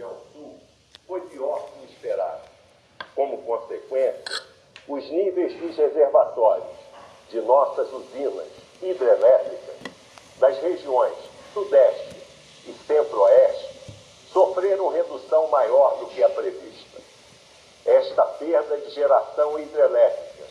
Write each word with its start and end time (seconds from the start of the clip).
região 0.00 0.16
sul 0.32 0.58
foi 1.06 1.20
pior 1.22 1.68
que 1.72 1.92
esperado. 1.92 2.48
Como 3.14 3.42
consequência, 3.42 4.42
os 4.88 5.04
níveis 5.10 5.54
dos 5.58 5.76
reservatórios 5.76 6.78
de 7.28 7.40
nossas 7.42 7.92
usinas 7.92 8.48
hidrelétricas 8.80 9.76
das 10.38 10.58
regiões 10.62 11.14
Sudeste 11.52 12.16
e 12.66 12.72
Centro-Oeste 12.86 13.92
sofreram 14.32 14.88
redução 14.88 15.48
maior 15.48 15.98
do 15.98 16.06
que 16.06 16.22
a 16.22 16.30
prevista. 16.30 17.00
Esta 17.84 18.24
perda 18.24 18.78
de 18.78 18.90
geração 18.90 19.58
hidrelétrica 19.58 20.44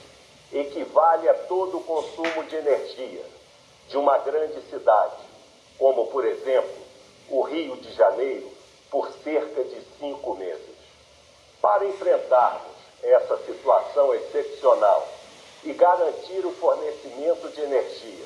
equivale 0.52 1.30
a 1.30 1.34
todo 1.34 1.78
o 1.78 1.84
consumo 1.84 2.44
de 2.44 2.56
energia 2.56 3.24
de 3.88 3.98
uma 3.98 4.18
grande 4.20 4.62
cidade, 4.70 5.24
como, 5.78 6.08
por 6.08 6.26
exemplo, 6.26 6.78
o 7.30 7.42
Rio 7.44 7.78
de 7.78 7.92
Janeiro, 7.94 8.59
por 8.90 9.12
cerca 9.24 9.64
de 9.64 9.82
cinco 10.00 10.36
meses. 10.36 10.76
Para 11.62 11.86
enfrentarmos 11.86 12.78
essa 13.04 13.38
situação 13.46 14.14
excepcional 14.14 15.08
e 15.64 15.74
garantir 15.74 16.46
o 16.46 16.52
fornecimento 16.54 17.50
de 17.50 17.62
energia, 17.62 18.26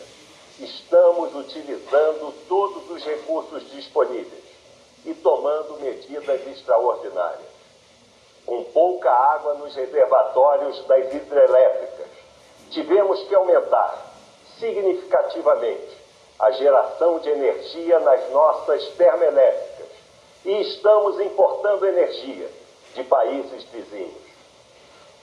estamos 0.60 1.36
utilizando 1.36 2.34
todos 2.48 2.90
os 2.90 3.04
recursos 3.04 3.70
disponíveis 3.72 4.44
e 5.06 5.14
tomando 5.16 5.80
medidas 5.80 6.48
extraordinárias. 6.48 7.54
Com 8.46 8.64
pouca 8.66 9.10
água 9.10 9.56
nos 9.56 9.74
reservatórios 9.76 10.86
das 10.86 11.14
hidrelétricas, 11.14 12.08
tivemos 12.70 13.24
que 13.24 13.36
aumentar 13.36 14.14
significativamente 14.60 15.98
a 16.40 16.52
geração 16.52 17.20
de 17.20 17.30
energia 17.30 18.00
nas 18.00 18.30
nossas 18.32 18.86
termoelétricas 18.90 19.73
e 20.46 20.62
estamos 20.62 21.20
importando 21.20 21.88
energia 21.88 22.50
de 22.94 23.04
países 23.04 23.64
vizinhos. 23.66 24.24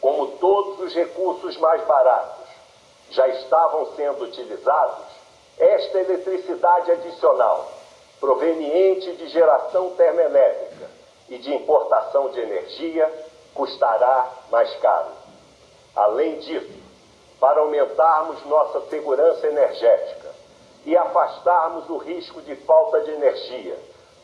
Como 0.00 0.28
todos 0.38 0.80
os 0.80 0.94
recursos 0.94 1.56
mais 1.58 1.84
baratos 1.84 2.48
já 3.10 3.28
estavam 3.28 3.94
sendo 3.94 4.24
utilizados, 4.24 5.04
esta 5.58 6.00
eletricidade 6.00 6.90
adicional, 6.92 7.70
proveniente 8.18 9.12
de 9.16 9.28
geração 9.28 9.90
termoelétrica 9.90 10.88
e 11.28 11.38
de 11.38 11.54
importação 11.54 12.30
de 12.30 12.40
energia, 12.40 13.12
custará 13.54 14.30
mais 14.50 14.74
caro. 14.76 15.10
Além 15.94 16.38
disso, 16.38 16.80
para 17.38 17.60
aumentarmos 17.60 18.44
nossa 18.46 18.80
segurança 18.88 19.46
energética 19.46 20.30
e 20.86 20.96
afastarmos 20.96 21.88
o 21.90 21.98
risco 21.98 22.40
de 22.42 22.56
falta 22.56 23.00
de 23.00 23.10
energia 23.10 23.76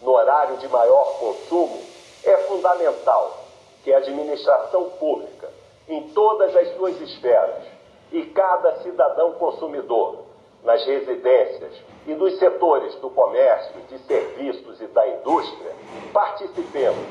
no 0.02 0.12
horário 0.12 0.56
de 0.58 0.69
maior 0.69 1.19
consumo, 1.19 1.80
é 2.25 2.36
fundamental 2.39 3.39
que 3.83 3.92
a 3.92 3.98
administração 3.98 4.91
pública, 4.91 5.48
em 5.89 6.08
todas 6.11 6.55
as 6.56 6.75
suas 6.77 7.00
esferas, 7.00 7.64
e 8.12 8.24
cada 8.27 8.83
cidadão 8.83 9.33
consumidor, 9.33 10.27
nas 10.62 10.84
residências 10.84 11.72
e 12.06 12.14
nos 12.14 12.39
setores 12.39 12.94
do 12.97 13.11
comércio, 13.11 13.80
de 13.83 13.98
serviços 14.00 14.80
e 14.80 14.86
da 14.89 15.06
indústria, 15.08 15.72
participemos 16.12 17.06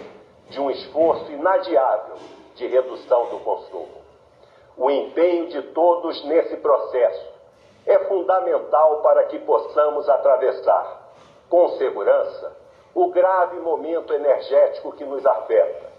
de 0.49 0.59
um 0.59 0.69
esforço 0.69 1.31
inadiável 1.31 2.17
de 2.55 2.67
redução 2.67 3.27
do 3.27 3.39
consumo. 3.39 4.03
O 4.77 4.91
empenho 4.91 5.47
de 5.47 5.61
todos 5.61 6.23
nesse 6.25 6.57
processo 6.57 7.25
é 7.85 7.99
fundamental 8.05 9.01
para 9.01 9.25
que 9.25 9.39
possamos 9.39 10.07
atravessar, 10.09 11.13
com 11.49 11.69
segurança, 11.77 12.55
o 12.95 13.09
grave 13.09 13.59
momento 13.59 14.13
energético 14.13 14.93
que 14.93 15.03
nos 15.03 15.25
afeta, 15.25 15.93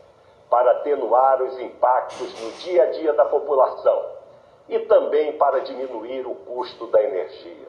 para 0.49 0.71
atenuar 0.73 1.43
os 1.43 1.59
impactos 1.61 2.41
no 2.41 2.51
dia 2.53 2.85
a 2.85 2.87
dia 2.87 3.13
da 3.13 3.27
população 3.27 4.17
e 4.67 4.79
também 4.81 5.37
para 5.37 5.61
diminuir 5.61 6.27
o 6.27 6.35
custo 6.35 6.87
da 6.87 7.03
energia. 7.03 7.69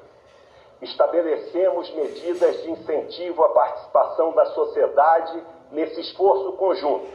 Estabelecemos 0.81 1.93
medidas 1.93 2.63
de 2.63 2.71
incentivo 2.71 3.43
à 3.43 3.49
participação 3.49 4.31
da 4.31 4.45
sociedade 4.45 5.43
nesse 5.71 5.99
esforço 5.99 6.53
conjunto, 6.53 7.07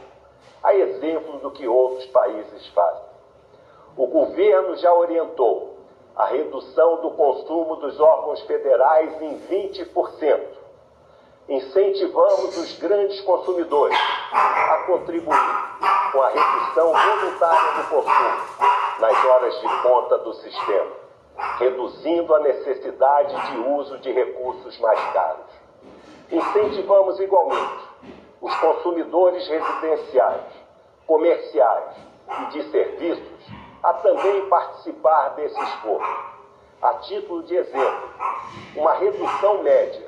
a 0.61 0.75
exemplo 0.75 1.39
do 1.39 1.49
que 1.49 1.67
outros 1.67 2.05
países 2.07 2.67
fazem. 2.67 3.05
O 3.97 4.05
governo 4.05 4.75
já 4.75 4.93
orientou 4.93 5.77
a 6.15 6.25
redução 6.25 7.01
do 7.01 7.11
consumo 7.11 7.77
dos 7.77 7.99
órgãos 7.99 8.41
federais 8.41 9.19
em 9.19 9.39
20%. 9.47 10.62
Incentivamos 11.49 12.57
os 12.57 12.79
grandes 12.79 13.19
consumidores 13.21 13.97
a 14.31 14.83
contribuir 14.87 16.11
com 16.11 16.21
a 16.21 16.29
redução 16.29 16.93
voluntária 16.93 17.83
do 17.83 17.89
consumo 17.89 18.73
nas 18.99 19.25
horas 19.25 19.59
de 19.59 19.67
ponta 19.81 20.17
do 20.19 20.33
sistema, 20.35 20.91
reduzindo 21.59 22.33
a 22.33 22.39
necessidade 22.39 23.51
de 23.51 23.57
uso 23.57 23.97
de 23.99 24.11
recursos 24.13 24.79
mais 24.79 24.99
caros. 25.11 25.45
Incentivamos 26.31 27.19
igualmente 27.19 27.89
os 28.39 28.55
consumidores 28.55 29.45
residenciais, 29.47 30.45
comerciais 31.05 31.95
e 32.41 32.45
de 32.45 32.71
serviços 32.71 33.53
a 33.83 33.93
também 33.95 34.47
participar 34.47 35.29
desse 35.35 35.61
esforço. 35.61 36.33
A 36.83 36.95
título 36.95 37.43
de 37.43 37.55
exemplo, 37.55 38.09
uma 38.75 38.93
redução 38.95 39.63
média 39.63 40.05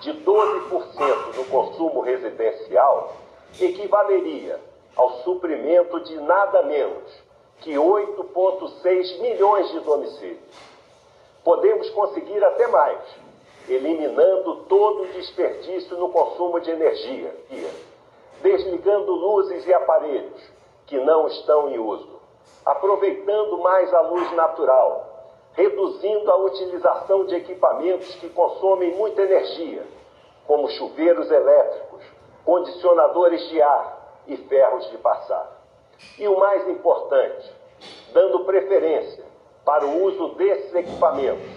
de 0.00 0.12
12% 0.12 1.36
no 1.36 1.44
consumo 1.46 2.02
residencial 2.02 3.16
equivaleria 3.58 4.60
ao 4.94 5.22
suprimento 5.22 6.00
de 6.00 6.20
nada 6.20 6.62
menos 6.64 7.22
que 7.60 7.72
8,6 7.72 9.20
milhões 9.20 9.70
de 9.70 9.80
domicílios. 9.80 10.38
Podemos 11.42 11.88
conseguir 11.90 12.44
até 12.44 12.66
mais, 12.66 13.00
eliminando 13.66 14.64
todo 14.68 15.04
o 15.04 15.12
desperdício 15.14 15.96
no 15.96 16.10
consumo 16.10 16.60
de 16.60 16.70
energia, 16.70 17.34
desligando 18.42 19.12
luzes 19.12 19.66
e 19.66 19.72
aparelhos 19.72 20.42
que 20.86 20.98
não 20.98 21.26
estão 21.26 21.70
em 21.70 21.78
uso 21.78 22.18
aproveitando 22.68 23.58
mais 23.58 23.92
a 23.94 24.00
luz 24.02 24.30
natural, 24.32 25.07
reduzindo 25.58 26.30
a 26.30 26.36
utilização 26.36 27.24
de 27.24 27.34
equipamentos 27.34 28.14
que 28.14 28.28
consomem 28.30 28.94
muita 28.94 29.22
energia, 29.22 29.84
como 30.46 30.68
chuveiros 30.68 31.28
elétricos, 31.28 32.04
condicionadores 32.44 33.42
de 33.48 33.60
ar 33.60 34.22
e 34.28 34.36
ferros 34.36 34.88
de 34.88 34.98
passar. 34.98 35.50
E 36.16 36.28
o 36.28 36.38
mais 36.38 36.68
importante, 36.68 37.52
dando 38.12 38.44
preferência 38.44 39.24
para 39.64 39.84
o 39.84 40.04
uso 40.04 40.36
desses 40.36 40.72
equipamentos 40.76 41.50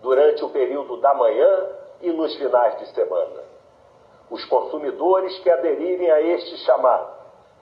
durante 0.00 0.44
o 0.44 0.50
período 0.50 0.98
da 0.98 1.12
manhã 1.14 1.66
e 2.00 2.12
nos 2.12 2.36
finais 2.36 2.78
de 2.78 2.86
semana. 2.94 3.42
Os 4.30 4.44
consumidores 4.44 5.36
que 5.40 5.50
aderirem 5.50 6.12
a 6.12 6.20
este 6.20 6.58
chamado 6.58 7.08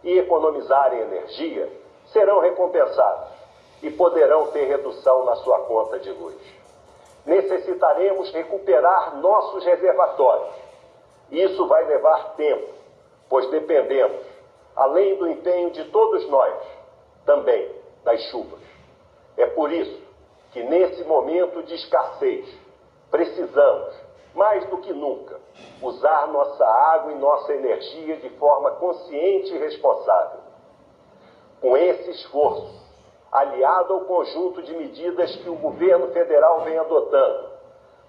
e 0.05 0.19
economizarem 0.19 1.01
energia 1.01 1.73
serão 2.13 2.41
recompensados 2.41 3.36
e 3.83 3.91
poderão 3.91 4.49
ter 4.49 4.65
redução 4.65 5.25
na 5.25 5.37
sua 5.37 5.61
conta 5.61 5.99
de 5.99 6.11
luz. 6.11 6.37
Necessitaremos 7.25 8.33
recuperar 8.33 9.17
nossos 9.17 9.65
reservatórios. 9.65 10.55
Isso 11.31 11.67
vai 11.67 11.85
levar 11.85 12.35
tempo, 12.37 12.73
pois 13.29 13.51
dependemos, 13.51 14.25
além 14.75 15.17
do 15.17 15.29
empenho 15.29 15.71
de 15.71 15.85
todos 15.87 16.29
nós, 16.29 16.55
também 17.25 17.71
das 18.05 18.21
chuvas. 18.31 18.61
É 19.37 19.47
por 19.47 19.73
isso 19.73 20.01
que, 20.53 20.63
nesse 20.63 21.03
momento 21.05 21.63
de 21.65 21.75
escassez, 21.75 22.49
precisamos, 23.11 23.95
mais 24.35 24.65
do 24.69 24.79
que 24.79 24.93
nunca, 24.93 25.41
usar 25.83 26.29
nossa 26.29 26.65
água 26.65 27.13
e 27.13 27.17
nossa 27.17 27.53
energia 27.53 28.17
de 28.17 28.29
forma 28.31 28.71
consciente 28.73 29.53
e 29.53 29.59
responsável 29.59 30.41
com 31.61 31.77
esse 31.77 32.11
esforço, 32.11 32.86
aliado 33.31 33.95
ao 33.95 34.01
conjunto 34.03 34.63
de 34.63 34.75
medidas 34.75 35.35
que 35.37 35.49
o 35.49 35.57
governo 35.57 36.09
federal 36.09 36.61
vem 36.63 36.79
adotando, 36.79 37.51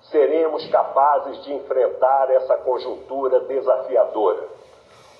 seremos 0.03 0.65
capazes 0.69 1.43
de 1.43 1.53
enfrentar 1.53 2.29
essa 2.31 2.57
conjuntura 2.57 3.41
desafiadora. 3.41 4.47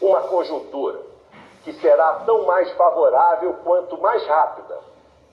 Uma 0.02 0.22
conjuntura 0.22 1.00
que 1.64 1.74
será 1.74 2.22
tão 2.26 2.46
mais 2.46 2.72
favorável 2.74 3.56
quanto 3.64 4.00
mais 4.00 4.26
rápida, 4.26 4.80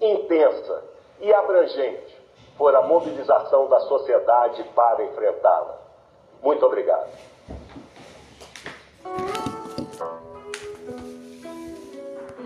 intensa 0.00 0.82
e 1.20 1.32
abrangente 1.32 2.25
for 2.56 2.75
a 2.75 2.82
mobilização 2.82 3.69
da 3.69 3.81
sociedade 3.81 4.62
para 4.75 5.05
enfrentá-la. 5.05 5.78
Muito 6.43 6.64
obrigado. 6.64 7.08